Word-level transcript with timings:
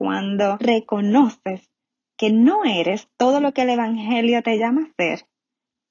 cuando 0.00 0.56
reconoces 0.56 1.68
que 2.16 2.32
no 2.32 2.64
eres 2.64 3.10
todo 3.18 3.38
lo 3.38 3.52
que 3.52 3.62
el 3.62 3.68
Evangelio 3.68 4.42
te 4.42 4.56
llama 4.56 4.86
a 4.86 4.94
ser, 4.96 5.26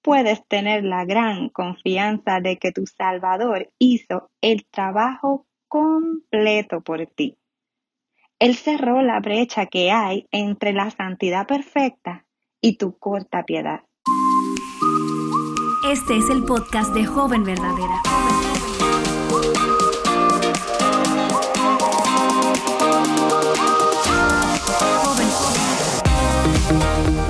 puedes 0.02 0.44
tener 0.48 0.84
la 0.84 1.06
gran 1.06 1.50
confianza 1.50 2.40
de 2.40 2.58
que 2.58 2.72
tu 2.72 2.88
Salvador 2.88 3.72
hizo 3.78 4.32
el 4.42 4.66
trabajo 4.66 5.46
completo 5.68 6.82
por 6.82 7.06
ti. 7.06 7.38
Él 8.40 8.56
cerró 8.56 9.04
la 9.04 9.20
brecha 9.20 9.68
que 9.68 9.92
hay 9.92 10.28
entre 10.32 10.74
la 10.74 10.90
santidad 10.90 11.46
perfecta 11.46 12.26
y 12.62 12.78
tu 12.78 12.98
corta 12.98 13.44
piedad. 13.44 13.82
Este 15.88 16.18
es 16.18 16.32
el 16.32 16.46
podcast 16.46 16.96
de 16.96 17.06
Joven 17.06 17.44
Verdadera. 17.44 18.02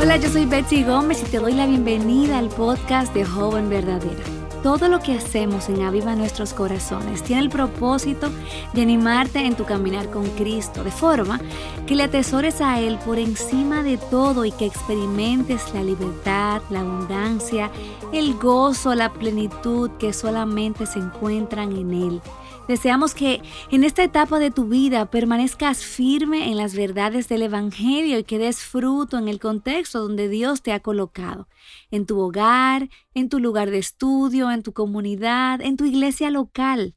Hola, 0.01 0.17
yo 0.17 0.29
soy 0.29 0.45
Betsy 0.45 0.83
Gómez 0.83 1.21
y 1.21 1.29
te 1.29 1.39
doy 1.39 1.53
la 1.53 1.65
bienvenida 1.65 2.39
al 2.39 2.49
podcast 2.49 3.13
de 3.13 3.25
Joven 3.25 3.69
Verdadera. 3.69 4.23
Todo 4.63 4.89
lo 4.89 4.99
que 4.99 5.13
hacemos 5.13 5.69
en 5.69 5.81
Aviva 5.83 6.15
Nuestros 6.15 6.53
Corazones 6.53 7.23
tiene 7.23 7.43
el 7.43 7.49
propósito 7.49 8.29
de 8.73 8.81
animarte 8.81 9.45
en 9.45 9.55
tu 9.55 9.63
caminar 9.63 10.09
con 10.09 10.25
Cristo, 10.31 10.83
de 10.83 10.91
forma 10.91 11.39
que 11.87 11.95
le 11.95 12.03
atesores 12.03 12.59
a 12.59 12.79
Él 12.79 12.97
por 13.05 13.19
encima 13.19 13.83
de 13.83 13.97
todo 13.97 14.43
y 14.43 14.51
que 14.51 14.65
experimentes 14.65 15.73
la 15.73 15.81
libertad, 15.81 16.61
la 16.69 16.81
abundancia, 16.81 17.71
el 18.11 18.33
gozo, 18.35 18.95
la 18.95 19.13
plenitud 19.13 19.91
que 19.91 20.11
solamente 20.11 20.85
se 20.85 20.99
encuentran 20.99 21.71
en 21.71 21.93
Él. 21.93 22.21
Deseamos 22.69 23.15
que 23.15 23.41
en 23.71 23.83
esta 23.83 24.03
etapa 24.03 24.37
de 24.37 24.51
tu 24.51 24.65
vida 24.65 25.09
permanezcas 25.09 25.83
firme 25.83 26.51
en 26.51 26.55
las 26.55 26.75
verdades 26.75 27.27
del 27.27 27.41
Evangelio 27.41 28.19
y 28.19 28.23
que 28.23 28.37
des 28.37 28.59
fruto 28.61 29.17
en 29.17 29.27
el 29.27 29.39
contexto 29.39 30.01
donde 30.01 30.29
Dios 30.29 30.61
te 30.61 30.71
ha 30.71 30.79
colocado, 30.79 31.47
en 31.89 32.05
tu 32.05 32.19
hogar, 32.19 32.87
en 33.15 33.27
tu 33.27 33.39
lugar 33.39 33.71
de 33.71 33.79
estudio, 33.79 34.51
en 34.51 34.61
tu 34.61 34.71
comunidad, 34.71 35.61
en 35.61 35.77
tu 35.77 35.85
iglesia 35.85 36.29
local. 36.29 36.93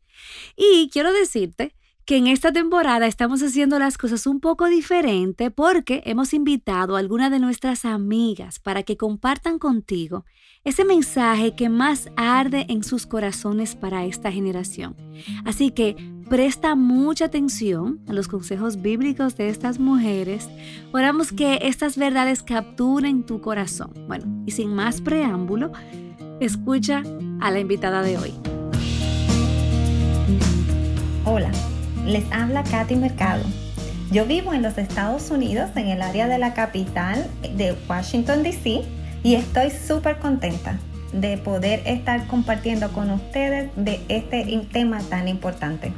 Y 0.57 0.91
quiero 0.93 1.11
decirte 1.11 1.75
que 2.05 2.17
en 2.17 2.27
esta 2.27 2.53
temporada 2.53 3.07
estamos 3.07 3.43
haciendo 3.43 3.79
las 3.79 3.97
cosas 3.97 4.27
un 4.27 4.41
poco 4.41 4.69
diferente 4.69 5.51
porque 5.51 6.03
hemos 6.05 6.35
invitado 6.35 6.97
a 6.97 6.99
algunas 6.99 7.31
de 7.31 7.39
nuestras 7.39 7.85
amigas 7.85 8.59
para 8.59 8.83
que 8.83 8.97
compartan 8.97 9.59
contigo 9.59 10.25
ese 10.65 10.85
mensaje 10.85 11.55
que 11.57 11.69
más 11.69 12.09
arde 12.17 12.67
en 12.69 12.85
sus 12.85 13.07
corazones 13.07 13.75
para 13.75 14.05
esta 14.05 14.31
generación. 14.31 14.97
Así 15.45 15.71
que 15.71 15.97
presta 16.29 16.77
mucha 16.77 17.27
atención 17.27 18.01
a 18.09 18.13
los 18.13 18.29
consejos 18.29 18.81
bíblicos 18.81 19.37
de 19.37 19.49
estas 19.49 19.79
mujeres. 19.79 20.49
Oramos 20.93 21.33
que 21.33 21.59
estas 21.63 21.97
verdades 21.97 22.43
capturen 22.43 23.25
tu 23.27 23.41
corazón. 23.41 23.93
Bueno, 24.07 24.25
y 24.47 24.53
sin 24.53 24.73
más 24.73 25.01
preámbulo, 25.01 25.73
escucha 26.41 27.03
a 27.41 27.51
la 27.51 27.59
invitada 27.59 28.03
de 28.03 28.19
hoy. 28.19 28.33
Hola, 31.25 31.51
les 32.05 32.25
habla 32.33 32.65
Katy 32.65 32.97
Mercado. 32.97 33.45
Yo 34.11 34.27
vivo 34.27 34.53
en 34.53 34.63
los 34.63 34.77
Estados 34.79 35.31
Unidos, 35.31 35.71
en 35.77 35.89
el 35.89 36.03
área 36.03 36.29
de 36.29 36.39
la 36.39 36.55
capital 36.55 37.27
de 37.57 37.75
Washington, 37.89 38.43
D.C 38.43 38.83
y 39.23 39.35
estoy 39.35 39.71
súper 39.71 40.19
contenta 40.19 40.79
de 41.13 41.39
poder 41.39 41.83
estar 41.87 42.27
compartiendo 42.27 42.91
con 42.93 43.11
ustedes 43.11 43.71
de 43.77 44.01
este 44.09 44.45
tema 44.73 45.01
tan 45.01 45.29
importante. 45.29 45.93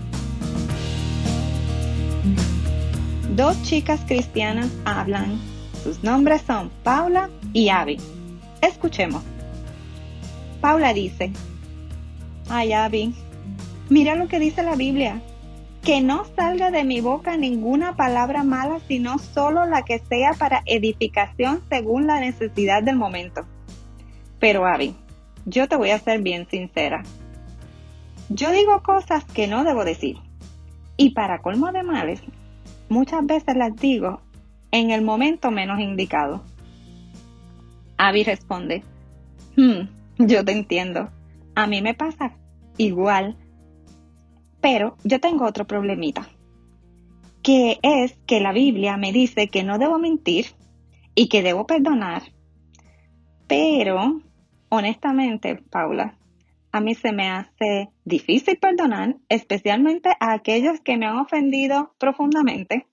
Dos 3.35 3.61
chicas 3.63 4.01
cristianas 4.07 4.69
hablan. 4.85 5.39
Sus 5.83 6.03
nombres 6.03 6.43
son 6.47 6.71
Paula 6.83 7.31
y 7.53 7.69
Abby. 7.69 7.99
Escuchemos. 8.61 9.23
Paula 10.61 10.95
dice, 10.95 11.31
ay 12.49 12.73
Abby, 12.73 13.15
mira 13.91 14.15
lo 14.15 14.29
que 14.29 14.39
dice 14.39 14.63
la 14.63 14.77
Biblia 14.77 15.21
que 15.85 16.01
no 16.01 16.25
salga 16.35 16.71
de 16.71 16.83
mi 16.83 17.03
boca 17.03 17.37
ninguna 17.37 17.95
palabra 17.95 18.43
mala, 18.43 18.81
sino 18.89 19.19
solo 19.19 19.67
la 19.67 19.83
que 19.83 19.99
sea 19.99 20.33
para 20.33 20.63
edificación 20.65 21.61
según 21.69 22.07
la 22.07 22.21
necesidad 22.21 22.83
del 22.83 22.97
momento. 22.97 23.45
Pero 24.41 24.67
Abby, 24.67 24.95
yo 25.45 25.69
te 25.69 25.77
voy 25.77 25.91
a 25.91 25.99
ser 25.99 26.23
bien 26.23 26.49
sincera. 26.49 27.03
Yo 28.31 28.51
digo 28.51 28.83
cosas 28.83 29.25
que 29.27 29.47
no 29.47 29.63
debo 29.65 29.85
decir. 29.85 30.17
Y 30.97 31.11
para 31.11 31.43
colmo 31.43 31.71
de 31.71 31.83
males, 31.83 32.23
muchas 32.89 33.27
veces 33.27 33.55
las 33.55 33.77
digo 33.77 34.23
en 34.71 34.91
el 34.91 35.03
momento 35.03 35.51
menos 35.51 35.81
indicado. 35.81 36.43
Abby 37.99 38.25
responde, 38.25 38.83
hmm, 39.57 39.83
yo 40.19 40.45
te 40.45 40.53
entiendo. 40.53 41.11
A 41.55 41.67
mí 41.67 41.83
me 41.83 41.93
pasa 41.93 42.33
igual 42.79 43.37
pero 44.65 44.97
yo 45.05 45.21
tengo 45.21 45.45
otro 45.45 45.67
problemita, 45.67 46.27
que 47.43 47.79
es 47.83 48.17
que 48.27 48.41
la 48.41 48.51
Biblia 48.51 48.97
me 48.97 49.13
dice 49.13 49.49
que 49.49 49.63
no 49.63 49.77
debo 49.77 49.99
mentir 49.99 50.47
y 51.15 51.29
que 51.29 51.43
debo 51.43 51.67
perdonar. 51.67 52.23
Pero, 53.47 54.23
honestamente, 54.71 55.57
Paula, 55.57 56.17
a 56.73 56.81
mí 56.81 56.95
se 56.95 57.13
me 57.13 57.29
hace 57.29 57.91
difícil 58.07 58.57
perdonar, 58.57 59.17
especialmente 59.29 60.17
a 60.19 60.33
aquellos 60.33 60.81
que 60.81 60.97
me 60.97 61.05
han 61.05 61.19
ofendido 61.19 61.95
profundamente. 61.99 62.87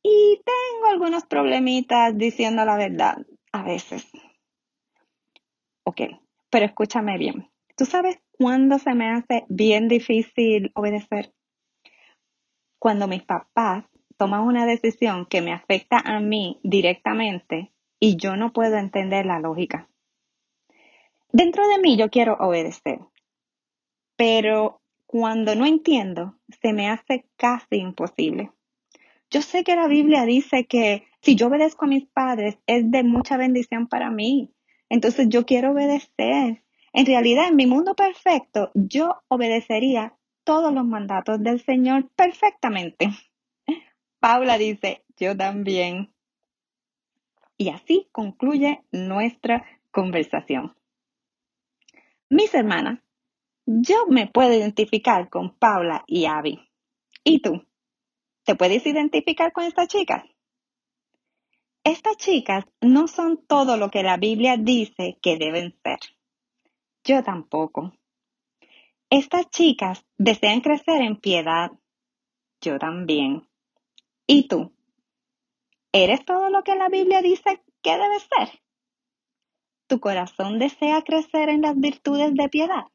Y 0.00 0.40
tengo 0.44 0.86
algunos 0.92 1.26
problemitas 1.26 2.16
diciendo 2.16 2.64
la 2.64 2.76
verdad 2.76 3.16
a 3.50 3.64
veces. 3.64 4.06
Ok, 5.82 6.02
pero 6.50 6.66
escúchame 6.66 7.18
bien. 7.18 7.48
¿Tú 7.76 7.84
sabes 7.84 8.18
cuándo 8.32 8.78
se 8.78 8.94
me 8.94 9.10
hace 9.10 9.44
bien 9.48 9.86
difícil 9.86 10.72
obedecer? 10.74 11.34
Cuando 12.78 13.06
mis 13.06 13.22
papás 13.22 13.84
toman 14.16 14.42
una 14.42 14.64
decisión 14.64 15.26
que 15.26 15.42
me 15.42 15.52
afecta 15.52 15.98
a 15.98 16.20
mí 16.20 16.58
directamente 16.62 17.72
y 18.00 18.16
yo 18.16 18.36
no 18.36 18.54
puedo 18.54 18.78
entender 18.78 19.26
la 19.26 19.40
lógica. 19.40 19.90
Dentro 21.32 21.68
de 21.68 21.78
mí 21.78 21.98
yo 21.98 22.08
quiero 22.08 22.38
obedecer, 22.40 23.00
pero 24.16 24.80
cuando 25.04 25.54
no 25.54 25.66
entiendo 25.66 26.38
se 26.62 26.72
me 26.72 26.88
hace 26.88 27.26
casi 27.36 27.76
imposible. 27.76 28.52
Yo 29.30 29.42
sé 29.42 29.64
que 29.64 29.76
la 29.76 29.86
Biblia 29.86 30.24
dice 30.24 30.66
que 30.66 31.06
si 31.20 31.36
yo 31.36 31.48
obedezco 31.48 31.84
a 31.84 31.88
mis 31.88 32.06
padres 32.06 32.58
es 32.66 32.90
de 32.90 33.02
mucha 33.02 33.36
bendición 33.36 33.86
para 33.86 34.10
mí. 34.10 34.54
Entonces 34.88 35.28
yo 35.28 35.44
quiero 35.44 35.72
obedecer, 35.72 36.62
en 36.96 37.04
realidad, 37.04 37.48
en 37.48 37.56
mi 37.56 37.66
mundo 37.66 37.94
perfecto, 37.94 38.70
yo 38.72 39.22
obedecería 39.28 40.16
todos 40.44 40.72
los 40.72 40.86
mandatos 40.86 41.42
del 41.42 41.62
Señor 41.62 42.08
perfectamente. 42.16 43.10
Paula 44.18 44.56
dice, 44.56 45.04
yo 45.18 45.36
también. 45.36 46.10
Y 47.58 47.68
así 47.68 48.08
concluye 48.12 48.82
nuestra 48.92 49.62
conversación. 49.90 50.74
Mis 52.30 52.54
hermanas, 52.54 53.00
yo 53.66 54.06
me 54.08 54.26
puedo 54.26 54.54
identificar 54.54 55.28
con 55.28 55.54
Paula 55.54 56.02
y 56.06 56.24
Abby. 56.24 56.66
¿Y 57.24 57.40
tú? 57.40 57.62
¿Te 58.44 58.54
puedes 58.54 58.86
identificar 58.86 59.52
con 59.52 59.64
estas 59.64 59.88
chicas? 59.88 60.24
Estas 61.84 62.16
chicas 62.16 62.64
no 62.80 63.06
son 63.06 63.44
todo 63.46 63.76
lo 63.76 63.90
que 63.90 64.02
la 64.02 64.16
Biblia 64.16 64.56
dice 64.56 65.18
que 65.20 65.36
deben 65.36 65.76
ser. 65.82 65.98
Yo 67.06 67.22
tampoco. 67.22 67.92
Estas 69.10 69.48
chicas 69.50 70.04
desean 70.18 70.60
crecer 70.60 71.02
en 71.02 71.20
piedad. 71.20 71.70
Yo 72.60 72.80
también. 72.80 73.46
¿Y 74.26 74.48
tú? 74.48 74.72
¿Eres 75.92 76.24
todo 76.24 76.50
lo 76.50 76.64
que 76.64 76.74
la 76.74 76.88
Biblia 76.88 77.22
dice 77.22 77.62
que 77.80 77.92
debes 77.92 78.24
ser? 78.24 78.60
¿Tu 79.86 80.00
corazón 80.00 80.58
desea 80.58 81.02
crecer 81.02 81.48
en 81.48 81.62
las 81.62 81.78
virtudes 81.78 82.34
de 82.34 82.48
piedad? 82.48 82.86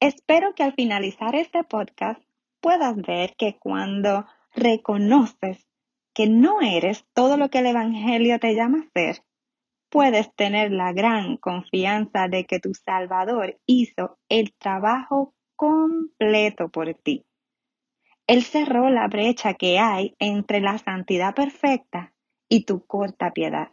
Espero 0.00 0.54
que 0.54 0.62
al 0.62 0.72
finalizar 0.72 1.34
este 1.34 1.62
podcast 1.62 2.22
puedas 2.62 2.96
ver 2.96 3.36
que 3.36 3.58
cuando 3.58 4.24
reconoces 4.54 5.68
que 6.14 6.26
no 6.26 6.62
eres 6.62 7.04
todo 7.12 7.36
lo 7.36 7.50
que 7.50 7.58
el 7.58 7.66
Evangelio 7.66 8.40
te 8.40 8.54
llama 8.54 8.88
ser, 8.94 9.22
puedes 9.88 10.34
tener 10.34 10.72
la 10.72 10.92
gran 10.92 11.36
confianza 11.36 12.28
de 12.28 12.44
que 12.44 12.60
tu 12.60 12.74
Salvador 12.74 13.58
hizo 13.66 14.18
el 14.28 14.52
trabajo 14.54 15.34
completo 15.56 16.68
por 16.68 16.94
ti. 16.94 17.24
Él 18.26 18.42
cerró 18.42 18.90
la 18.90 19.08
brecha 19.08 19.54
que 19.54 19.78
hay 19.78 20.14
entre 20.18 20.60
la 20.60 20.78
santidad 20.78 21.34
perfecta 21.34 22.12
y 22.48 22.64
tu 22.64 22.84
corta 22.86 23.32
piedad. 23.32 23.72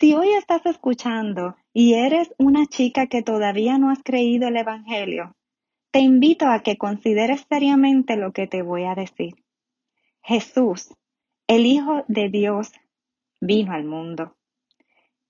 Si 0.00 0.14
hoy 0.14 0.30
estás 0.32 0.64
escuchando 0.66 1.56
y 1.72 1.94
eres 1.94 2.32
una 2.38 2.66
chica 2.66 3.06
que 3.06 3.22
todavía 3.22 3.78
no 3.78 3.90
has 3.90 4.02
creído 4.02 4.48
el 4.48 4.56
Evangelio, 4.56 5.36
te 5.92 6.00
invito 6.00 6.46
a 6.46 6.60
que 6.62 6.78
consideres 6.78 7.46
seriamente 7.48 8.16
lo 8.16 8.32
que 8.32 8.46
te 8.46 8.62
voy 8.62 8.84
a 8.84 8.94
decir. 8.94 9.34
Jesús, 10.22 10.94
el 11.46 11.66
Hijo 11.66 12.04
de 12.08 12.28
Dios, 12.28 12.72
vino 13.40 13.72
al 13.72 13.84
mundo. 13.84 14.36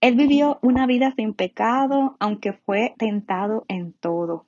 Él 0.01 0.15
vivió 0.15 0.59
una 0.63 0.87
vida 0.87 1.13
sin 1.15 1.35
pecado, 1.35 2.17
aunque 2.21 2.55
fue 2.55 2.95
tentado 2.99 3.67
en 3.69 3.93
todo. 3.93 4.47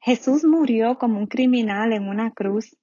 Jesús 0.00 0.44
murió 0.44 0.98
como 0.98 1.18
un 1.18 1.26
criminal 1.26 1.92
en 1.92 2.08
una 2.08 2.30
cruz 2.32 2.76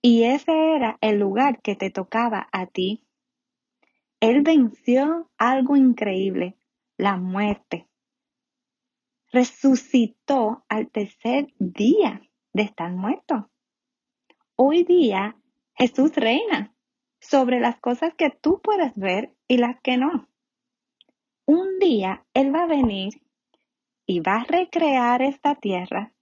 y 0.00 0.24
ese 0.24 0.52
era 0.74 0.96
el 1.00 1.18
lugar 1.18 1.60
que 1.60 1.76
te 1.76 1.90
tocaba 1.90 2.48
a 2.50 2.66
ti. 2.66 3.04
Él 4.20 4.42
venció 4.42 5.30
algo 5.36 5.76
increíble, 5.76 6.56
la 6.96 7.16
muerte. 7.16 7.88
Resucitó 9.32 10.64
al 10.68 10.90
tercer 10.90 11.52
día 11.58 12.22
de 12.52 12.62
estar 12.62 12.90
muerto. 12.92 13.50
Hoy 14.56 14.84
día 14.84 15.36
Jesús 15.74 16.14
reina 16.16 16.74
sobre 17.20 17.60
las 17.60 17.78
cosas 17.80 18.14
que 18.14 18.30
tú 18.30 18.60
puedes 18.62 18.96
ver 18.96 19.34
y 19.46 19.58
las 19.58 19.80
que 19.80 19.96
no. 19.96 20.28
Un 21.46 21.78
día 21.78 22.24
Él 22.34 22.54
va 22.54 22.64
a 22.64 22.68
venir 22.68 23.20
y 24.06 24.20
va 24.20 24.36
a 24.36 24.44
recrear 24.44 25.22
esta 25.22 25.56
tierra 25.56 26.12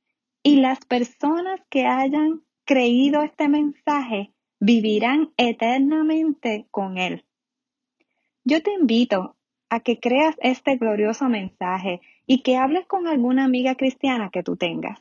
y 0.43 0.57
las 0.57 0.85
personas 0.87 1.61
que 1.69 1.87
hayan 1.87 2.43
creído 2.65 3.23
este 3.23 3.49
mensaje 3.49 4.33
vivirán 4.59 5.33
eternamente 5.37 6.67
con 6.71 6.99
Él. 6.99 7.25
Yo 8.45 8.63
te 8.63 8.73
invito 8.73 9.37
a 9.69 9.81
que 9.81 10.01
creas 10.01 10.37
este 10.41 10.77
glorioso 10.77 11.29
mensaje 11.29 12.01
y 12.27 12.43
que 12.43 12.57
hables 12.57 12.87
con 12.87 13.07
alguna 13.07 13.45
amiga 13.45 13.75
cristiana 13.75 14.31
que 14.31 14.43
tú 14.43 14.57
tengas. 14.57 15.01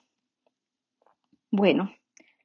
Bueno, 1.51 1.91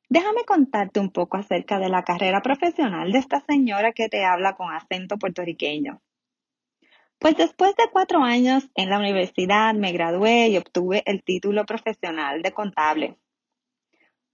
déjame 0.09 0.45
contarte 0.45 1.01
un 1.01 1.11
poco 1.11 1.37
acerca 1.37 1.79
de 1.79 1.89
la 1.89 2.05
carrera 2.05 2.41
profesional 2.41 3.13
de 3.13 3.19
esta 3.19 3.41
señora 3.41 3.93
que 3.93 4.09
te 4.09 4.25
habla 4.25 4.57
con 4.57 4.73
acento 4.73 5.19
puertorriqueño. 5.19 6.01
Pues 7.25 7.39
después 7.39 7.75
de 7.77 7.89
cuatro 7.91 8.23
años 8.23 8.69
en 8.75 8.91
la 8.91 8.99
universidad 8.99 9.73
me 9.73 9.93
gradué 9.93 10.49
y 10.49 10.59
obtuve 10.59 11.03
el 11.07 11.23
título 11.23 11.65
profesional 11.65 12.43
de 12.43 12.53
contable. 12.53 13.17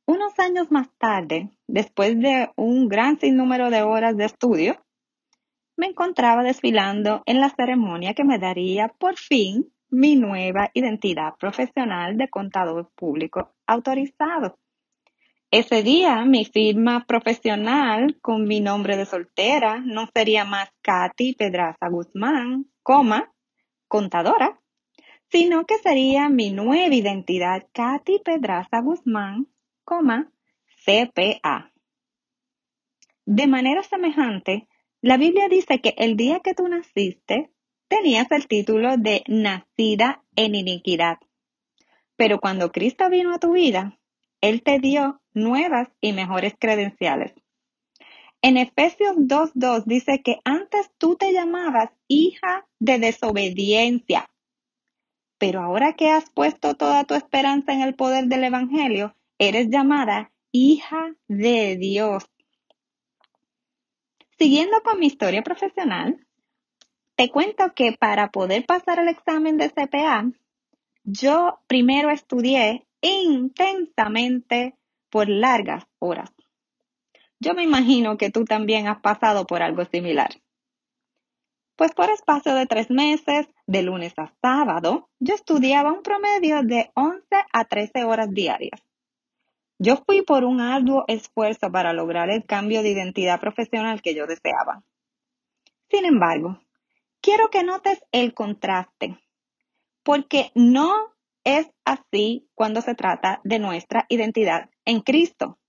Unos 0.07 0.37
años 0.41 0.73
más 0.73 0.89
tarde, 0.99 1.51
después 1.69 2.19
de 2.19 2.51
un 2.57 2.89
gran 2.89 3.17
sinnúmero 3.21 3.71
de 3.71 3.83
horas 3.83 4.17
de 4.17 4.25
estudio, 4.25 4.85
me 5.77 5.87
encontraba 5.87 6.43
desfilando 6.43 7.23
en 7.27 7.41
la 7.41 7.51
ceremonia 7.51 8.13
que 8.15 8.25
me 8.25 8.41
daría 8.41 8.89
por 8.89 9.17
fin 9.17 9.73
mi 9.89 10.17
nueva 10.17 10.73
identidad 10.75 11.35
profesional 11.39 12.17
de 12.17 12.29
contador 12.29 12.91
público 12.97 13.55
autorizado. 13.69 14.59
Ese 15.53 15.85
día 15.85 16.25
mi 16.25 16.45
firma 16.45 17.05
profesional 17.07 18.19
con 18.21 18.49
mi 18.49 18.61
nombre 18.61 18.97
de 18.97 19.07
soltera 19.07 19.79
no 19.79 20.09
sería 20.13 20.45
más 20.45 20.71
Katy 20.83 21.35
Pedraza 21.35 21.89
Guzmán, 21.89 22.70
coma, 22.83 23.33
contadora, 23.89 24.61
sino 25.31 25.65
que 25.65 25.79
sería 25.79 26.29
mi 26.29 26.51
nueva 26.51 26.95
identidad 26.95 27.67
Katy 27.73 28.21
Pedraza 28.25 28.81
Guzmán, 28.81 29.49
coma, 29.85 30.33
CPA. 30.85 31.73
De 33.25 33.47
manera 33.47 33.83
semejante, 33.83 34.69
la 35.01 35.17
Biblia 35.17 35.49
dice 35.49 35.81
que 35.81 35.95
el 35.99 36.17
día 36.17 36.41
que 36.41 36.55
tú 36.55 36.67
naciste, 36.69 37.51
tenías 37.89 38.31
el 38.31 38.47
título 38.47 38.97
de 38.97 39.25
nacida 39.27 40.23
en 40.37 40.55
iniquidad. 40.55 41.19
Pero 42.17 42.39
cuando 42.39 42.71
Cristo 42.71 43.09
vino 43.09 43.35
a 43.35 43.39
tu 43.39 43.53
vida, 43.53 43.99
Él 44.41 44.63
te 44.63 44.79
dio 44.79 45.21
nuevas 45.33 45.89
y 46.01 46.13
mejores 46.13 46.55
credenciales. 46.59 47.33
En 48.43 48.57
Efesios 48.57 49.17
2.2 49.17 49.85
dice 49.85 50.23
que 50.23 50.41
antes 50.45 50.91
tú 50.97 51.17
te 51.17 51.33
llamabas 51.33 51.91
hija 52.09 52.67
de 52.79 52.99
desobediencia, 52.99 54.31
pero 55.39 55.61
ahora 55.61 55.95
que 55.95 56.11
has 56.11 56.31
puesto 56.31 56.75
toda 56.75 57.05
tu 57.05 57.15
esperanza 57.15 57.73
en 57.73 57.83
el 57.83 57.95
poder 57.95 58.27
del 58.27 58.45
Evangelio, 58.45 59.15
eres 59.39 59.69
llamada 59.69 60.33
hija 60.53 61.15
de 61.29 61.77
Dios. 61.77 62.25
Siguiendo 64.39 64.81
con 64.83 64.99
mi 64.99 65.07
historia 65.07 65.43
profesional, 65.43 66.27
te 67.17 67.29
cuento 67.29 67.75
que 67.75 67.93
para 67.93 68.31
poder 68.31 68.65
pasar 68.65 68.99
el 68.99 69.09
examen 69.09 69.59
de 69.59 69.69
CPA, 69.69 70.33
yo 71.05 71.61
primero 71.67 72.11
estudié 72.11 72.87
intensamente 73.03 74.77
por 75.11 75.29
largas 75.29 75.85
horas. 75.99 76.31
Yo 77.41 77.55
me 77.55 77.63
imagino 77.63 78.19
que 78.19 78.31
tú 78.31 78.45
también 78.45 78.87
has 78.87 79.01
pasado 79.01 79.47
por 79.47 79.63
algo 79.63 79.87
similar. 79.87 80.29
Pues 81.75 81.93
por 81.93 82.11
espacio 82.11 82.55
de 82.55 82.67
tres 82.67 82.91
meses, 82.91 83.49
de 83.67 83.83
lunes 83.83 84.13
a 84.19 84.35
sábado, 84.43 85.09
yo 85.19 85.35
estudiaba 85.35 85.91
un 85.91 86.03
promedio 86.03 86.63
de 86.63 86.91
11 86.95 87.25
a 87.53 87.65
13 87.65 88.05
horas 88.05 88.31
diarias. 88.31 88.83
Yo 89.79 89.97
fui 90.05 90.21
por 90.21 90.45
un 90.45 90.61
arduo 90.61 91.07
esfuerzo 91.09 91.73
para 91.73 91.95
lograr 91.95 92.29
el 92.29 92.45
cambio 92.45 92.83
de 92.83 92.91
identidad 92.91 93.41
profesional 93.41 94.03
que 94.03 94.15
yo 94.15 94.27
deseaba. 94.27 94.85
Sin 95.89 96.05
embargo, 96.05 96.61
quiero 97.23 97.49
que 97.49 97.65
notes 97.65 98.05
el 98.13 98.35
contraste, 98.35 99.19
porque 100.03 100.53
no 100.55 100.93
es 101.45 101.71
así 101.87 102.47
cuando 102.55 102.83
se 102.83 102.95
trata 102.95 103.41
de 103.45 103.59
nuestra 103.59 104.05
identidad 104.11 104.69
en 104.85 105.01
Cristo. 105.01 105.60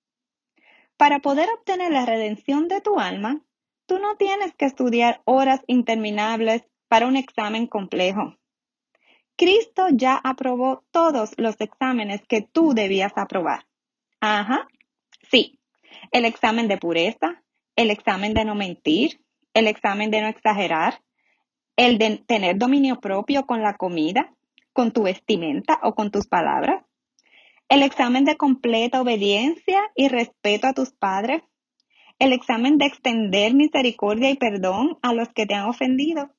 Para 1.02 1.18
poder 1.18 1.50
obtener 1.50 1.92
la 1.92 2.06
redención 2.06 2.68
de 2.68 2.80
tu 2.80 3.00
alma, 3.00 3.42
tú 3.88 3.98
no 3.98 4.18
tienes 4.18 4.54
que 4.54 4.66
estudiar 4.66 5.24
horas 5.26 5.62
interminables 5.66 6.62
para 6.88 7.08
un 7.08 7.16
examen 7.16 7.66
complejo. 7.66 8.38
Cristo 9.36 9.88
ya 9.92 10.22
aprobó 10.24 10.84
todos 10.92 11.32
los 11.38 11.60
exámenes 11.60 12.22
que 12.28 12.44
tú 12.44 12.76
debías 12.76 13.14
aprobar. 13.16 13.66
Ajá, 14.20 14.68
sí. 15.28 15.58
El 16.12 16.24
examen 16.26 16.68
de 16.68 16.78
pureza, 16.78 17.42
el 17.76 17.90
examen 17.90 18.36
de 18.36 18.46
no 18.46 18.54
mentir, 18.54 19.22
el 19.56 19.66
examen 19.66 20.12
de 20.12 20.22
no 20.22 20.28
exagerar, 20.28 21.02
el 21.78 21.98
de 21.98 22.18
tener 22.28 22.60
dominio 22.60 23.02
propio 23.02 23.48
con 23.48 23.64
la 23.64 23.76
comida, 23.76 24.36
con 24.72 24.92
tu 24.92 25.02
vestimenta 25.02 25.80
o 25.82 25.96
con 25.96 26.12
tus 26.12 26.28
palabras, 26.28 26.86
el 27.72 27.84
examen 27.84 28.26
de 28.26 28.36
completa 28.36 29.00
obediencia 29.00 29.80
y 29.96 30.10
respeto 30.10 30.68
a 30.68 30.74
tus 30.74 30.92
padres, 30.92 31.42
el 32.20 32.34
examen 32.34 32.78
de 32.78 32.86
extender 32.86 33.54
misericordia 33.54 34.30
y 34.30 34.36
perdón 34.36 34.98
a 35.02 35.14
los 35.14 35.30
que 35.30 35.46
te 35.46 35.54
han 35.54 35.70
ofendido 35.70 36.36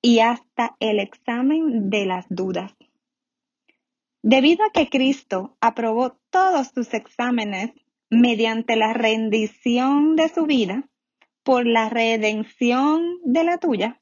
y 0.00 0.20
hasta 0.20 0.76
el 0.80 0.98
examen 0.98 1.90
de 1.90 2.06
las 2.06 2.24
dudas. 2.30 2.74
Debido 4.22 4.64
a 4.64 4.70
que 4.70 4.88
Cristo 4.88 5.58
aprobó 5.60 6.16
todos 6.30 6.68
sus 6.68 6.94
exámenes 6.94 7.72
mediante 8.08 8.76
la 8.76 8.94
rendición 8.94 10.16
de 10.16 10.30
su 10.30 10.46
vida 10.46 10.88
por 11.42 11.66
la 11.66 11.90
redención 11.90 13.18
de 13.24 13.44
la 13.44 13.58
tuya, 13.58 14.00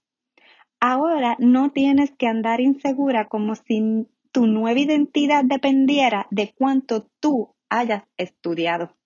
ahora 0.79 1.35
no 1.41 1.73
tienes 1.73 2.13
que 2.13 2.29
andar 2.29 2.61
insegura 2.61 3.27
como 3.27 3.57
si 3.57 4.07
tu 4.39 4.47
nueva 4.47 4.79
identidad 4.79 5.43
dependiera 5.43 6.29
de 6.31 6.55
cuánto 6.55 7.11
tú 7.19 7.57
hayas 7.69 8.05
estudiado. 8.17 8.97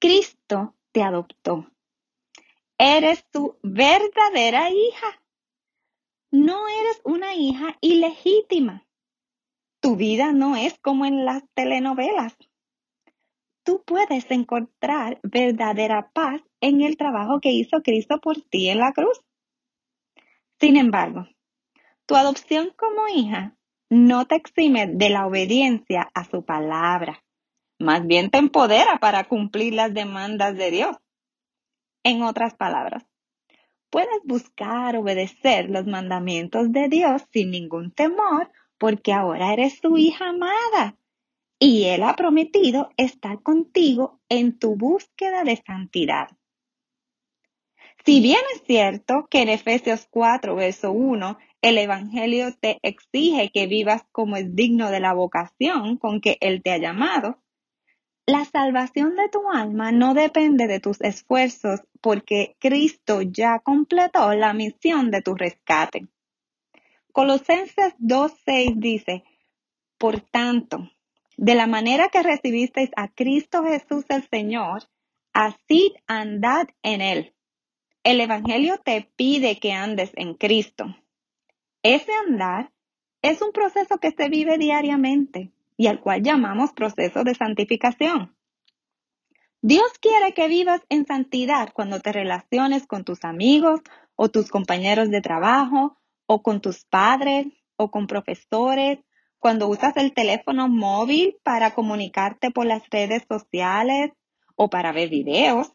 Cristo 0.00 0.74
te 0.90 1.04
adoptó. 1.04 1.70
Eres 2.76 3.24
tu 3.30 3.56
verdadera 3.62 4.68
hija. 4.68 5.22
No 6.32 6.66
eres 6.66 7.00
una 7.04 7.36
hija 7.36 7.78
ilegítima. 7.80 8.84
Tu 9.78 9.94
vida 9.94 10.32
no 10.32 10.56
es 10.56 10.76
como 10.80 11.06
en 11.06 11.24
las 11.24 11.44
telenovelas. 11.54 12.36
Tú 13.62 13.84
puedes 13.86 14.28
encontrar 14.32 15.20
verdadera 15.22 16.10
paz 16.12 16.42
en 16.60 16.80
el 16.80 16.96
trabajo 16.96 17.38
que 17.40 17.52
hizo 17.52 17.80
Cristo 17.84 18.20
por 18.20 18.42
ti 18.42 18.70
en 18.70 18.78
la 18.78 18.92
cruz. 18.92 19.20
Sin 20.58 20.76
embargo, 20.76 21.28
tu 22.06 22.16
adopción 22.16 22.72
como 22.76 23.06
hija 23.06 23.56
no 23.90 24.26
te 24.26 24.36
exime 24.36 24.86
de 24.86 25.10
la 25.10 25.26
obediencia 25.26 26.08
a 26.14 26.24
su 26.24 26.44
palabra. 26.44 27.24
Más 27.78 28.06
bien 28.06 28.30
te 28.30 28.38
empodera 28.38 28.98
para 29.00 29.24
cumplir 29.24 29.74
las 29.74 29.92
demandas 29.92 30.56
de 30.56 30.70
Dios. 30.70 30.96
En 32.04 32.22
otras 32.22 32.54
palabras, 32.54 33.04
puedes 33.90 34.22
buscar 34.24 34.96
obedecer 34.96 35.68
los 35.68 35.86
mandamientos 35.86 36.72
de 36.72 36.88
Dios 36.88 37.22
sin 37.32 37.50
ningún 37.50 37.90
temor 37.90 38.50
porque 38.78 39.12
ahora 39.12 39.52
eres 39.52 39.78
su 39.82 39.98
hija 39.98 40.28
amada 40.28 40.96
y 41.58 41.84
Él 41.84 42.04
ha 42.04 42.14
prometido 42.14 42.90
estar 42.96 43.42
contigo 43.42 44.20
en 44.28 44.58
tu 44.58 44.76
búsqueda 44.76 45.44
de 45.44 45.56
santidad. 45.56 46.28
Si 48.04 48.20
bien 48.20 48.40
es 48.54 48.62
cierto 48.66 49.28
que 49.30 49.42
en 49.42 49.50
Efesios 49.50 50.06
4, 50.10 50.54
verso 50.54 50.90
1, 50.90 51.38
el 51.60 51.76
Evangelio 51.76 52.54
te 52.58 52.78
exige 52.82 53.50
que 53.52 53.66
vivas 53.66 54.04
como 54.10 54.36
es 54.36 54.54
digno 54.54 54.90
de 54.90 55.00
la 55.00 55.12
vocación 55.12 55.98
con 55.98 56.20
que 56.20 56.38
Él 56.40 56.62
te 56.62 56.70
ha 56.70 56.78
llamado, 56.78 57.42
la 58.26 58.44
salvación 58.44 59.16
de 59.16 59.28
tu 59.28 59.50
alma 59.50 59.92
no 59.92 60.14
depende 60.14 60.66
de 60.66 60.80
tus 60.80 61.00
esfuerzos 61.00 61.80
porque 62.00 62.56
Cristo 62.58 63.22
ya 63.22 63.58
completó 63.58 64.32
la 64.34 64.54
misión 64.54 65.10
de 65.10 65.20
tu 65.20 65.34
rescate. 65.34 66.06
Colosenses 67.12 67.94
2.6 67.98 68.76
dice, 68.76 69.24
por 69.98 70.20
tanto, 70.20 70.90
de 71.36 71.54
la 71.54 71.66
manera 71.66 72.08
que 72.08 72.22
recibisteis 72.22 72.90
a 72.96 73.08
Cristo 73.08 73.64
Jesús 73.64 74.04
el 74.08 74.26
Señor, 74.28 74.84
así 75.32 75.94
andad 76.06 76.68
en 76.82 77.00
Él. 77.00 77.34
El 78.02 78.20
Evangelio 78.22 78.78
te 78.82 79.10
pide 79.14 79.58
que 79.58 79.72
andes 79.72 80.10
en 80.14 80.32
Cristo. 80.34 80.96
Ese 81.82 82.10
andar 82.26 82.72
es 83.20 83.42
un 83.42 83.52
proceso 83.52 83.98
que 83.98 84.10
se 84.12 84.30
vive 84.30 84.56
diariamente 84.56 85.52
y 85.76 85.86
al 85.86 86.00
cual 86.00 86.22
llamamos 86.22 86.72
proceso 86.72 87.24
de 87.24 87.34
santificación. 87.34 88.34
Dios 89.60 89.98
quiere 90.00 90.32
que 90.32 90.48
vivas 90.48 90.80
en 90.88 91.04
santidad 91.04 91.70
cuando 91.74 92.00
te 92.00 92.12
relaciones 92.12 92.86
con 92.86 93.04
tus 93.04 93.22
amigos 93.24 93.80
o 94.16 94.30
tus 94.30 94.48
compañeros 94.48 95.10
de 95.10 95.20
trabajo 95.20 95.98
o 96.24 96.42
con 96.42 96.62
tus 96.62 96.86
padres 96.86 97.48
o 97.76 97.90
con 97.90 98.06
profesores, 98.06 98.98
cuando 99.38 99.68
usas 99.68 99.96
el 99.98 100.14
teléfono 100.14 100.68
móvil 100.68 101.36
para 101.42 101.74
comunicarte 101.74 102.50
por 102.50 102.64
las 102.64 102.88
redes 102.88 103.24
sociales 103.28 104.12
o 104.54 104.70
para 104.70 104.92
ver 104.92 105.10
videos, 105.10 105.72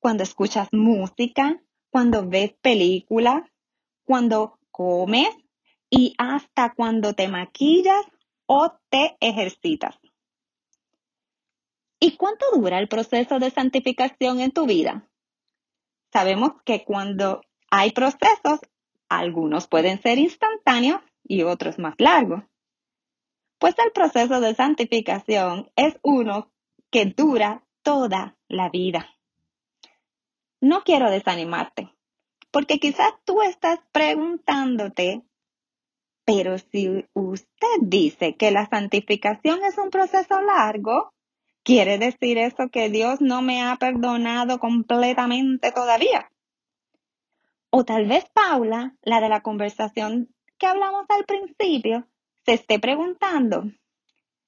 cuando 0.00 0.22
escuchas 0.22 0.68
música, 0.72 1.62
cuando 1.90 2.26
ves 2.26 2.54
películas, 2.60 3.42
cuando 4.04 4.58
comes 4.70 5.28
y 5.90 6.14
hasta 6.18 6.74
cuando 6.74 7.14
te 7.14 7.28
maquillas 7.28 8.04
o 8.46 8.72
te 8.88 9.16
ejercitas. 9.20 9.96
¿Y 12.00 12.16
cuánto 12.16 12.46
dura 12.54 12.78
el 12.78 12.88
proceso 12.88 13.38
de 13.38 13.50
santificación 13.50 14.40
en 14.40 14.52
tu 14.52 14.66
vida? 14.66 15.08
Sabemos 16.12 16.52
que 16.64 16.82
cuando 16.84 17.42
hay 17.70 17.92
procesos, 17.92 18.60
algunos 19.08 19.68
pueden 19.68 20.00
ser 20.00 20.18
instantáneos 20.18 21.02
y 21.22 21.42
otros 21.42 21.78
más 21.78 21.94
largos. 21.98 22.42
Pues 23.58 23.74
el 23.78 23.92
proceso 23.92 24.40
de 24.40 24.54
santificación 24.54 25.70
es 25.76 25.98
uno 26.02 26.50
que 26.90 27.04
dura 27.04 27.64
toda 27.82 28.36
la 28.48 28.70
vida. 28.70 29.08
No 30.60 30.82
quiero 30.82 31.10
desanimarte, 31.10 31.94
porque 32.50 32.78
quizás 32.78 33.12
tú 33.24 33.42
estás 33.42 33.80
preguntándote 33.92 35.24
pero 36.32 36.58
si 36.58 37.04
usted 37.12 37.76
dice 37.80 38.36
que 38.36 38.52
la 38.52 38.68
santificación 38.68 39.64
es 39.64 39.76
un 39.78 39.90
proceso 39.90 40.40
largo, 40.40 41.12
¿quiere 41.64 41.98
decir 41.98 42.38
eso 42.38 42.68
que 42.70 42.88
Dios 42.88 43.20
no 43.20 43.42
me 43.42 43.62
ha 43.62 43.74
perdonado 43.74 44.60
completamente 44.60 45.72
todavía? 45.72 46.30
O 47.70 47.84
tal 47.84 48.06
vez 48.06 48.26
Paula, 48.32 48.94
la 49.02 49.20
de 49.20 49.28
la 49.28 49.40
conversación 49.40 50.32
que 50.56 50.68
hablamos 50.68 51.06
al 51.08 51.24
principio, 51.24 52.06
se 52.44 52.52
esté 52.52 52.78
preguntando 52.78 53.64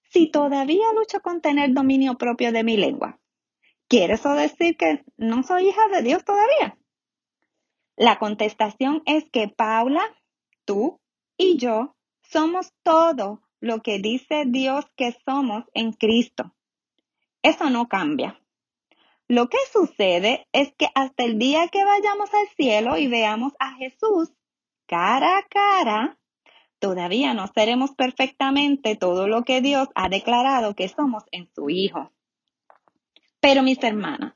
si 0.04 0.30
todavía 0.30 0.92
lucho 0.94 1.20
con 1.20 1.40
tener 1.40 1.72
dominio 1.72 2.16
propio 2.16 2.52
de 2.52 2.62
mi 2.62 2.76
lengua. 2.76 3.18
¿Quiere 3.92 4.14
eso 4.14 4.32
decir 4.32 4.78
que 4.78 5.04
no 5.18 5.42
soy 5.42 5.68
hija 5.68 5.86
de 5.88 6.00
Dios 6.00 6.24
todavía? 6.24 6.78
La 7.94 8.18
contestación 8.18 9.02
es 9.04 9.28
que 9.30 9.48
Paula, 9.48 10.00
tú 10.64 10.98
y 11.36 11.58
yo 11.58 11.94
somos 12.22 12.72
todo 12.82 13.42
lo 13.60 13.82
que 13.82 13.98
dice 13.98 14.44
Dios 14.46 14.86
que 14.96 15.14
somos 15.26 15.64
en 15.74 15.92
Cristo. 15.92 16.54
Eso 17.42 17.68
no 17.68 17.86
cambia. 17.86 18.40
Lo 19.28 19.50
que 19.50 19.58
sucede 19.70 20.48
es 20.52 20.72
que 20.78 20.88
hasta 20.94 21.24
el 21.24 21.38
día 21.38 21.68
que 21.68 21.84
vayamos 21.84 22.32
al 22.32 22.48
cielo 22.56 22.96
y 22.96 23.08
veamos 23.08 23.52
a 23.58 23.74
Jesús 23.74 24.32
cara 24.86 25.36
a 25.36 25.42
cara, 25.42 26.18
todavía 26.78 27.34
no 27.34 27.46
seremos 27.54 27.90
perfectamente 27.94 28.96
todo 28.96 29.28
lo 29.28 29.42
que 29.42 29.60
Dios 29.60 29.88
ha 29.94 30.08
declarado 30.08 30.74
que 30.74 30.88
somos 30.88 31.24
en 31.30 31.50
su 31.54 31.68
Hijo. 31.68 32.10
Pero 33.42 33.62
mis 33.62 33.82
hermanas, 33.82 34.32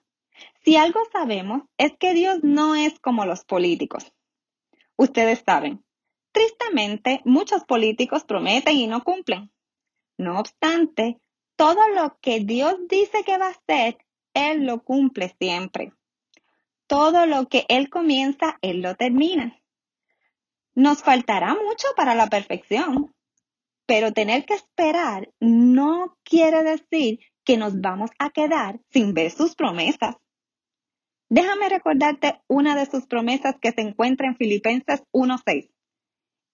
si 0.63 0.77
algo 0.77 1.01
sabemos 1.11 1.63
es 1.79 1.97
que 1.97 2.13
Dios 2.13 2.41
no 2.43 2.75
es 2.75 3.01
como 3.01 3.25
los 3.25 3.47
políticos. 3.47 4.13
Ustedes 4.97 5.43
saben, 5.47 5.87
Tristemente, 6.37 7.23
muchos 7.25 7.65
políticos 7.65 8.25
prometen 8.25 8.77
y 8.77 8.87
no 8.87 9.03
cumplen. 9.03 9.51
No 10.19 10.39
obstante, 10.39 11.19
todo 11.57 11.89
lo 11.95 12.19
que 12.21 12.41
Dios 12.41 12.75
dice 12.91 13.25
que 13.25 13.39
va 13.39 13.47
a 13.47 13.53
hacer, 13.53 13.97
Él 14.35 14.67
lo 14.67 14.85
cumple 14.85 15.35
siempre. 15.41 15.95
Todo 16.87 17.25
lo 17.25 17.49
que 17.49 17.65
Él 17.71 17.89
comienza, 17.89 18.59
Él 18.61 18.83
lo 18.83 18.97
termina. 18.97 19.59
Nos 20.75 21.03
faltará 21.03 21.55
mucho 21.55 21.89
para 21.97 22.15
la 22.15 22.27
perfección, 22.27 23.15
pero 23.87 24.13
tener 24.13 24.45
que 24.45 24.53
esperar 24.53 25.33
no 25.41 26.19
quiere 26.23 26.65
decir 26.65 27.21
que 27.47 27.57
nos 27.57 27.81
vamos 27.81 28.11
a 28.19 28.29
quedar 28.29 28.81
sin 28.91 29.15
ver 29.15 29.31
sus 29.31 29.55
promesas. 29.55 30.17
Déjame 31.31 31.71
recordarte 31.71 32.43
una 32.47 32.77
de 32.77 32.85
sus 32.85 33.07
promesas 33.07 33.57
que 33.59 33.73
se 33.73 33.81
encuentra 33.81 34.27
en 34.27 34.37
Filipenses 34.37 35.03
1.6 35.13 35.71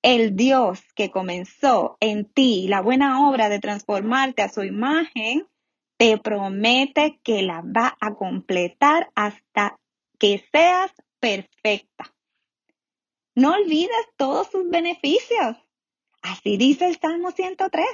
el 0.03 0.35
Dios 0.35 0.81
que 0.95 1.11
comenzó 1.11 1.97
en 2.01 2.27
ti 2.27 2.67
la 2.69 2.83
buena 2.83 3.29
obra 3.29 3.49
de 3.49 3.61
transformarte 3.61 4.43
a 4.43 4.49
su 4.49 4.65
imagen, 4.65 5.47
te 5.97 6.19
promete 6.19 7.21
que 7.23 7.43
la 7.43 7.63
va 7.63 7.97
a 8.01 8.15
completar 8.15 9.11
hasta 9.15 9.79
que 10.19 10.45
seas 10.51 10.93
perfecta. 11.21 12.13
No 13.37 13.53
olvides 13.53 14.09
todos 14.17 14.51
sus 14.51 14.69
beneficios. 14.69 15.57
Así 16.21 16.57
dice 16.57 16.89
el 16.89 16.99
Salmo 16.99 17.31
103. 17.31 17.87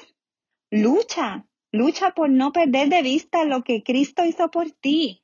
Lucha, 0.70 1.46
lucha 1.72 2.12
por 2.12 2.30
no 2.30 2.52
perder 2.52 2.88
de 2.88 3.02
vista 3.02 3.44
lo 3.44 3.62
que 3.62 3.82
Cristo 3.82 4.24
hizo 4.24 4.50
por 4.50 4.70
ti. 4.70 5.22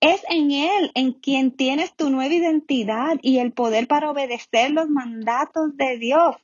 Es 0.00 0.22
en 0.28 0.50
Él 0.50 0.90
en 0.94 1.12
quien 1.12 1.56
tienes 1.56 1.94
tu 1.94 2.10
nueva 2.10 2.34
identidad 2.34 3.16
y 3.22 3.38
el 3.38 3.52
poder 3.52 3.86
para 3.86 4.10
obedecer 4.10 4.70
los 4.70 4.88
mandatos 4.88 5.76
de 5.76 5.98
Dios. 5.98 6.36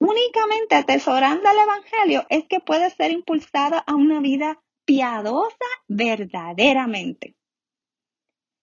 Únicamente 0.00 0.74
atesorando 0.74 1.48
el 1.50 1.58
Evangelio 1.58 2.26
es 2.30 2.46
que 2.48 2.60
puedes 2.60 2.94
ser 2.94 3.10
impulsada 3.10 3.78
a 3.78 3.94
una 3.94 4.20
vida 4.20 4.62
piadosa 4.86 5.66
verdaderamente. 5.88 7.36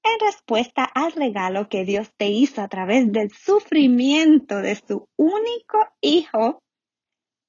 En 0.03 0.19
respuesta 0.25 0.83
al 0.83 1.11
regalo 1.11 1.69
que 1.69 1.85
Dios 1.85 2.11
te 2.17 2.29
hizo 2.29 2.61
a 2.61 2.67
través 2.67 3.11
del 3.11 3.29
sufrimiento 3.31 4.57
de 4.57 4.75
su 4.75 5.07
único 5.17 5.77
Hijo, 6.01 6.63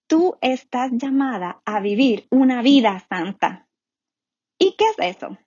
tú 0.09 0.37
estás 0.41 0.91
llamada 0.93 1.61
a 1.65 1.81
vivir 1.81 2.27
una 2.31 2.63
vida 2.63 3.07
santa. 3.09 3.69
¿Y 4.59 4.75
qué 4.77 4.87
es 4.87 5.17
eso? 5.17 5.39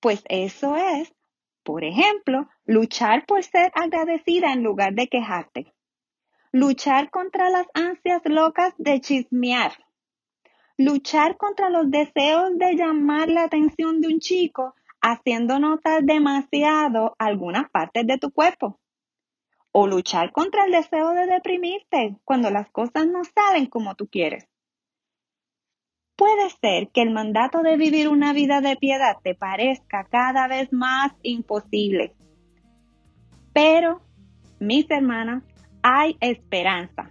Pues 0.00 0.24
eso 0.28 0.76
es, 0.76 1.12
por 1.64 1.84
ejemplo, 1.84 2.48
luchar 2.64 3.26
por 3.26 3.42
ser 3.42 3.70
agradecida 3.74 4.52
en 4.52 4.62
lugar 4.62 4.94
de 4.94 5.08
quejarte. 5.08 5.74
Luchar 6.52 7.10
contra 7.10 7.50
las 7.50 7.66
ansias 7.74 8.22
locas 8.24 8.72
de 8.78 9.00
chismear. 9.00 9.72
Luchar 10.78 11.36
contra 11.36 11.68
los 11.68 11.90
deseos 11.90 12.56
de 12.58 12.76
llamar 12.76 13.28
la 13.28 13.44
atención 13.44 14.00
de 14.00 14.08
un 14.08 14.20
chico 14.20 14.74
haciendo 15.00 15.58
notar 15.58 16.04
demasiado 16.04 17.16
algunas 17.18 17.68
partes 17.70 18.06
de 18.06 18.18
tu 18.18 18.30
cuerpo. 18.30 18.78
O 19.72 19.86
luchar 19.86 20.32
contra 20.32 20.66
el 20.66 20.72
deseo 20.72 21.10
de 21.14 21.26
deprimirte 21.26 22.16
cuando 22.24 22.50
las 22.50 22.70
cosas 22.70 23.06
no 23.06 23.22
salen 23.24 23.66
como 23.66 23.94
tú 23.94 24.06
quieres. 24.08 24.46
Puede 26.16 26.50
ser 26.50 26.88
que 26.90 27.02
el 27.02 27.10
mandato 27.10 27.62
de 27.62 27.76
vivir 27.76 28.08
una 28.08 28.32
vida 28.32 28.60
de 28.60 28.76
piedad 28.76 29.16
te 29.24 29.34
parezca 29.34 30.04
cada 30.10 30.46
vez 30.46 30.72
más 30.72 31.12
imposible. 31.22 32.14
Pero, 33.52 34.02
mis 34.60 34.90
hermanas, 34.90 35.42
hay 35.82 36.16
esperanza. 36.20 37.10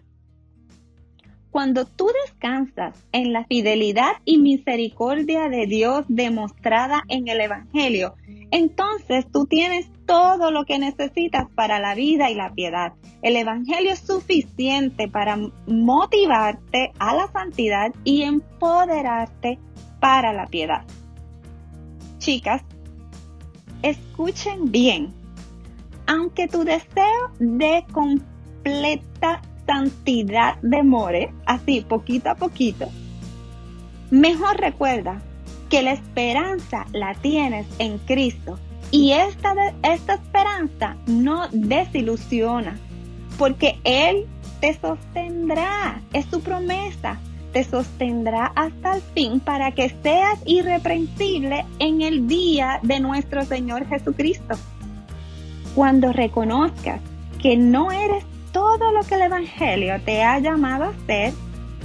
Cuando 1.52 1.86
tú 1.86 2.10
descansas 2.26 2.96
en 3.12 3.34
la 3.34 3.46
fidelidad 3.46 4.14
y 4.24 4.38
misericordia 4.38 5.50
de 5.50 5.68
Dios 5.68 6.06
demostrada 6.08 7.04
en 7.10 7.28
el 7.28 7.42
Evangelio, 7.42 8.16
entonces 8.52 9.26
tú 9.32 9.46
tienes 9.46 9.90
todo 10.06 10.52
lo 10.52 10.64
que 10.66 10.80
necesitas 10.80 11.48
para 11.54 11.80
la 11.80 11.94
vida 11.94 12.30
y 12.32 12.36
la 12.36 12.54
piedad. 12.54 12.94
El 13.22 13.36
Evangelio 13.36 13.92
es 13.92 14.00
suficiente 14.00 15.08
para 15.10 15.38
motivarte 15.68 16.92
a 17.00 17.16
la 17.16 17.28
santidad 17.32 17.94
y 18.06 18.24
empoderarte 18.24 19.60
para 20.00 20.34
la 20.34 20.48
piedad. 20.48 20.86
Chicas, 22.18 22.64
escuchen 23.84 24.72
bien. 24.72 25.14
aunque 26.08 26.48
tu 26.48 26.64
deseo 26.64 27.32
de 27.40 27.86
completa 27.94 29.42
santidad 29.72 30.58
demore, 30.62 31.34
así 31.46 31.82
poquito 31.82 32.30
a 32.30 32.36
poquito, 32.36 32.90
mejor 34.10 34.58
recuerda 34.60 35.22
que 35.70 35.82
la 35.82 35.94
esperanza 35.94 36.86
la 36.92 37.14
tienes 37.16 37.66
en 37.80 37.98
Cristo 38.00 38.60
y 38.92 39.14
esta, 39.14 39.54
esta 39.84 40.16
esperanza 40.16 40.98
no 41.08 41.48
desilusiona, 41.52 42.78
porque 43.38 43.80
Él 43.86 44.26
te 44.60 44.78
sostendrá, 44.78 46.02
es 46.12 46.26
su 46.26 46.42
promesa, 46.42 47.18
te 47.54 47.64
sostendrá 47.64 48.52
hasta 48.56 48.96
el 48.96 49.02
fin 49.14 49.40
para 49.40 49.72
que 49.72 49.96
seas 50.04 50.40
irreprensible 50.46 51.66
en 51.80 52.02
el 52.02 52.28
día 52.28 52.80
de 52.84 53.00
nuestro 53.00 53.46
Señor 53.46 53.88
Jesucristo. 53.88 54.56
Cuando 55.76 56.12
reconozcas 56.12 57.00
que 57.42 57.56
no 57.56 57.92
eres 57.92 58.26
todo 58.78 58.92
lo 58.94 59.04
que 59.04 59.16
el 59.16 59.24
Evangelio 59.24 60.02
te 60.06 60.24
ha 60.24 60.40
llamado 60.40 60.86
a 60.86 60.94
ser, 61.06 61.34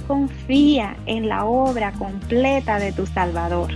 confía 0.07 0.95
en 1.05 1.27
la 1.27 1.43
obra 1.43 1.91
completa 1.93 2.79
de 2.79 2.93
tu 2.93 3.05
Salvador. 3.05 3.71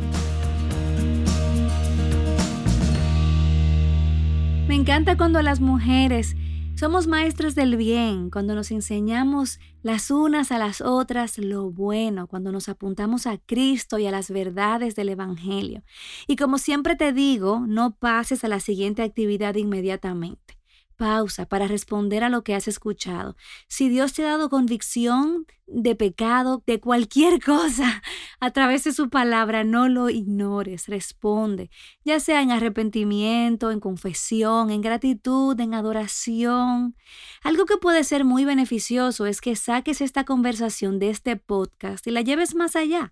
Me 4.67 4.75
encanta 4.75 5.17
cuando 5.17 5.41
las 5.41 5.59
mujeres 5.59 6.37
somos 6.75 7.07
maestras 7.07 7.53
del 7.53 7.75
bien, 7.75 8.29
cuando 8.29 8.55
nos 8.55 8.71
enseñamos 8.71 9.59
las 9.83 10.09
unas 10.09 10.53
a 10.53 10.57
las 10.57 10.79
otras 10.79 11.37
lo 11.37 11.69
bueno, 11.69 12.27
cuando 12.27 12.53
nos 12.53 12.69
apuntamos 12.69 13.27
a 13.27 13.37
Cristo 13.37 13.99
y 13.99 14.07
a 14.07 14.11
las 14.11 14.31
verdades 14.31 14.95
del 14.95 15.09
Evangelio. 15.09 15.83
Y 16.27 16.37
como 16.37 16.57
siempre 16.57 16.95
te 16.95 17.11
digo, 17.11 17.59
no 17.67 17.93
pases 17.93 18.45
a 18.45 18.47
la 18.47 18.61
siguiente 18.61 19.03
actividad 19.03 19.55
inmediatamente 19.55 20.60
pausa 21.01 21.47
para 21.47 21.65
responder 21.65 22.23
a 22.23 22.29
lo 22.29 22.43
que 22.43 22.53
has 22.53 22.67
escuchado. 22.67 23.35
Si 23.67 23.89
Dios 23.89 24.13
te 24.13 24.23
ha 24.23 24.27
dado 24.27 24.51
convicción 24.51 25.47
de 25.65 25.95
pecado, 25.95 26.61
de 26.67 26.79
cualquier 26.79 27.41
cosa, 27.43 28.03
a 28.39 28.51
través 28.51 28.83
de 28.83 28.91
su 28.91 29.09
palabra, 29.09 29.63
no 29.63 29.89
lo 29.89 30.11
ignores, 30.11 30.87
responde, 30.87 31.71
ya 32.05 32.19
sea 32.19 32.43
en 32.43 32.51
arrepentimiento, 32.51 33.71
en 33.71 33.79
confesión, 33.79 34.69
en 34.69 34.81
gratitud, 34.81 35.59
en 35.59 35.73
adoración. 35.73 36.95
Algo 37.41 37.65
que 37.65 37.77
puede 37.77 38.03
ser 38.03 38.23
muy 38.23 38.45
beneficioso 38.45 39.25
es 39.25 39.41
que 39.41 39.55
saques 39.55 40.01
esta 40.01 40.23
conversación 40.23 40.99
de 40.99 41.09
este 41.09 41.35
podcast 41.35 42.05
y 42.05 42.11
la 42.11 42.21
lleves 42.21 42.53
más 42.53 42.75
allá 42.75 43.11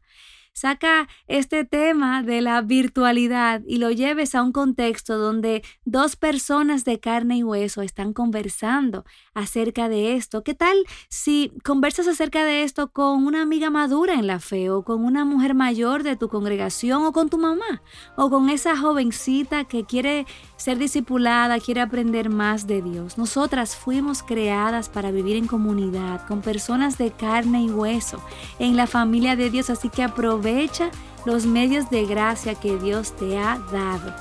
saca 0.54 1.08
este 1.28 1.64
tema 1.64 2.24
de 2.24 2.42
la 2.42 2.62
virtualidad 2.62 3.62
y 3.66 3.78
lo 3.78 3.92
lleves 3.92 4.36
a 4.36 4.44
un 4.44 4.52
contexto 4.52 5.18
donde 5.18 5.64
dos 5.86 6.16
personas 6.16 6.86
de 6.86 7.00
carne 7.00 7.38
y 7.38 7.44
hueso 7.44 7.82
están 7.82 8.14
conversando 8.14 9.06
acerca 9.34 9.88
de 9.88 10.16
esto. 10.16 10.44
¿Qué 10.44 10.54
tal 10.54 10.78
si 11.08 11.54
conversas 11.64 12.08
acerca 12.08 12.44
de 12.46 12.64
esto 12.64 12.92
con 12.92 13.26
una 13.26 13.42
amiga 13.42 13.70
madura 13.70 14.16
en 14.16 14.28
la 14.28 14.40
fe 14.40 14.70
o 14.70 14.84
con 14.84 15.06
una 15.06 15.24
mujer 15.24 15.56
mayor 15.56 16.04
de 16.04 16.16
tu 16.16 16.28
congregación 16.30 17.04
o 17.06 17.14
con 17.14 17.30
tu 17.30 17.38
mamá 17.38 17.82
o 18.18 18.30
con 18.30 18.50
esa 18.50 18.76
jovencita 18.76 19.64
que 19.64 19.86
quiere 19.86 20.26
ser 20.58 20.78
discipulada, 20.78 21.60
quiere 21.60 21.82
aprender 21.82 22.30
más 22.30 22.68
de 22.68 22.82
Dios? 22.82 23.18
Nosotras 23.18 23.76
fuimos 23.76 24.24
creadas 24.24 24.90
para 24.90 25.12
vivir 25.12 25.38
en 25.38 25.48
comunidad 25.48 26.28
con 26.28 26.42
personas 26.42 26.98
de 26.98 27.12
carne 27.12 27.64
y 27.64 27.70
hueso 27.70 28.22
en 28.60 28.76
la 28.76 28.88
familia 28.88 29.36
de 29.36 29.50
Dios, 29.50 29.70
así 29.70 29.90
que 29.90 30.04
aprovecha 30.04 30.39
aprovecha 30.40 30.90
los 31.26 31.46
medios 31.46 31.90
de 31.90 32.06
gracia 32.06 32.56
que 32.56 32.78
Dios 32.78 33.14
te 33.16 33.38
ha 33.38 33.60
dado. 33.72 34.16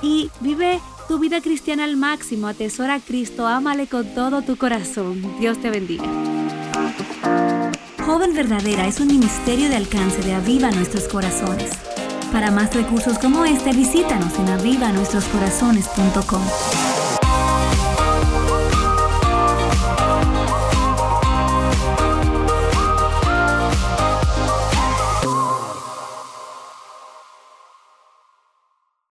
Y 0.00 0.30
vive 0.40 0.80
tu 1.08 1.18
vida 1.18 1.42
cristiana 1.42 1.84
al 1.84 1.96
máximo, 1.96 2.48
atesora 2.48 2.94
a 2.94 3.00
Cristo, 3.00 3.46
ámale 3.46 3.86
con 3.86 4.06
todo 4.14 4.40
tu 4.42 4.56
corazón. 4.56 5.22
Dios 5.38 5.60
te 5.60 5.68
bendiga. 5.70 6.04
Joven 8.04 8.34
Verdadera 8.34 8.86
es 8.86 9.00
un 9.00 9.08
ministerio 9.08 9.68
de 9.68 9.74
alcance 9.76 10.22
de 10.22 10.34
Aviva 10.34 10.70
Nuestros 10.70 11.08
Corazones. 11.08 11.72
Para 12.32 12.50
más 12.50 12.74
recursos 12.74 13.18
como 13.18 13.44
este, 13.44 13.72
visítanos 13.72 14.38
en 14.38 14.48
avivanuestroscorazones.com. 14.48 16.87